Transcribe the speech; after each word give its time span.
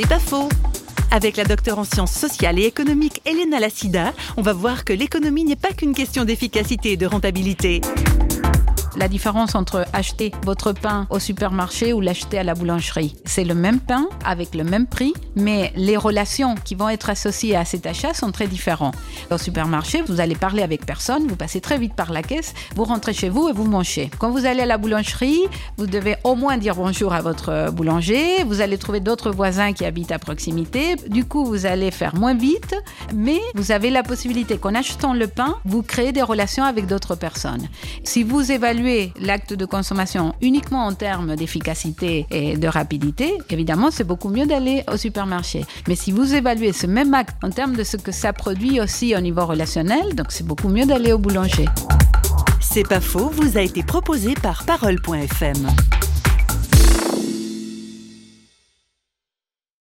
C'est 0.00 0.06
pas 0.06 0.20
faux. 0.20 0.48
Avec 1.10 1.36
la 1.36 1.42
docteure 1.42 1.80
en 1.80 1.82
sciences 1.82 2.12
sociales 2.12 2.60
et 2.60 2.66
économiques 2.66 3.20
Elena 3.24 3.58
Lassida, 3.58 4.12
on 4.36 4.42
va 4.42 4.52
voir 4.52 4.84
que 4.84 4.92
l'économie 4.92 5.42
n'est 5.42 5.56
pas 5.56 5.72
qu'une 5.72 5.92
question 5.92 6.24
d'efficacité 6.24 6.92
et 6.92 6.96
de 6.96 7.04
rentabilité. 7.04 7.80
La 8.96 9.08
différence 9.08 9.54
entre 9.54 9.84
acheter 9.92 10.32
votre 10.44 10.72
pain 10.72 11.06
au 11.10 11.18
supermarché 11.18 11.92
ou 11.92 12.00
l'acheter 12.00 12.38
à 12.38 12.42
la 12.42 12.54
boulangerie, 12.54 13.14
c'est 13.24 13.44
le 13.44 13.54
même 13.54 13.80
pain 13.80 14.08
avec 14.24 14.54
le 14.54 14.64
même 14.64 14.86
prix, 14.86 15.12
mais 15.36 15.72
les 15.76 15.96
relations 15.96 16.54
qui 16.64 16.74
vont 16.74 16.88
être 16.88 17.10
associées 17.10 17.54
à 17.54 17.64
cet 17.64 17.86
achat 17.86 18.14
sont 18.14 18.32
très 18.32 18.46
différentes. 18.46 18.94
Au 19.30 19.38
supermarché, 19.38 20.02
vous 20.06 20.20
allez 20.20 20.34
parler 20.34 20.62
avec 20.62 20.86
personne, 20.86 21.26
vous 21.28 21.36
passez 21.36 21.60
très 21.60 21.78
vite 21.78 21.94
par 21.94 22.12
la 22.12 22.22
caisse, 22.22 22.54
vous 22.74 22.84
rentrez 22.84 23.12
chez 23.12 23.28
vous 23.28 23.48
et 23.48 23.52
vous 23.52 23.64
mangez. 23.64 24.10
Quand 24.18 24.30
vous 24.30 24.46
allez 24.46 24.62
à 24.62 24.66
la 24.66 24.78
boulangerie, 24.78 25.42
vous 25.76 25.86
devez 25.86 26.16
au 26.24 26.34
moins 26.34 26.56
dire 26.56 26.74
bonjour 26.74 27.12
à 27.12 27.20
votre 27.20 27.70
boulanger, 27.70 28.42
vous 28.44 28.60
allez 28.60 28.78
trouver 28.78 29.00
d'autres 29.00 29.30
voisins 29.30 29.72
qui 29.72 29.84
habitent 29.84 30.12
à 30.12 30.18
proximité, 30.18 30.96
du 31.08 31.24
coup 31.24 31.44
vous 31.44 31.66
allez 31.66 31.90
faire 31.90 32.16
moins 32.16 32.34
vite, 32.34 32.74
mais 33.14 33.40
vous 33.54 33.70
avez 33.70 33.90
la 33.90 34.02
possibilité 34.02 34.58
qu'en 34.58 34.74
achetant 34.74 35.12
le 35.12 35.28
pain, 35.28 35.56
vous 35.64 35.82
créez 35.82 36.12
des 36.12 36.22
relations 36.22 36.64
avec 36.64 36.86
d'autres 36.86 37.14
personnes. 37.14 37.68
Si 38.02 38.22
vous 38.22 38.50
évaluez 38.50 38.87
l'acte 39.20 39.54
de 39.54 39.64
consommation 39.64 40.34
uniquement 40.40 40.86
en 40.86 40.94
termes 40.94 41.36
d'efficacité 41.36 42.26
et 42.30 42.56
de 42.56 42.68
rapidité, 42.68 43.34
évidemment, 43.50 43.90
c'est 43.90 44.04
beaucoup 44.04 44.28
mieux 44.28 44.46
d'aller 44.46 44.84
au 44.92 44.96
supermarché. 44.96 45.64
Mais 45.86 45.96
si 45.96 46.12
vous 46.12 46.34
évaluez 46.34 46.72
ce 46.72 46.86
même 46.86 47.14
acte 47.14 47.36
en 47.42 47.50
termes 47.50 47.76
de 47.76 47.84
ce 47.84 47.96
que 47.96 48.12
ça 48.12 48.32
produit 48.32 48.80
aussi 48.80 49.14
au 49.16 49.20
niveau 49.20 49.46
relationnel, 49.46 50.14
donc 50.14 50.26
c'est 50.30 50.46
beaucoup 50.46 50.68
mieux 50.68 50.86
d'aller 50.86 51.12
au 51.12 51.18
boulanger. 51.18 51.66
C'est 52.60 52.86
pas 52.86 53.00
faux, 53.00 53.30
vous 53.32 53.56
a 53.56 53.62
été 53.62 53.82
proposé 53.82 54.34
par 54.34 54.64
parole.fm. 54.64 55.66